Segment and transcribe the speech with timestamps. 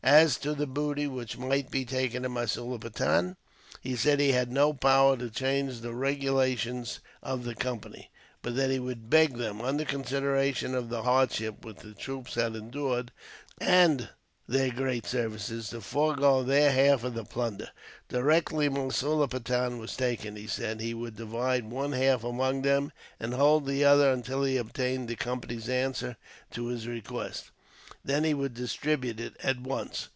[0.03, 3.37] As to the booty which might be taken in Masulipatam,
[3.81, 8.09] he said he had no power to change the regulations of the Company,
[8.41, 12.55] but that he would beg them, under consideration of the hardships which the troops had
[12.55, 13.11] endured,
[13.59, 14.09] and
[14.47, 17.69] their great services, to forego their half of the plunder.
[18.09, 23.67] Directly Masulipatam was taken, he said, he would divide one half among them, and hold
[23.67, 26.17] the other until he obtained the Company's answer
[26.53, 27.51] to his request.
[28.03, 30.09] Then he would distribute it, at once.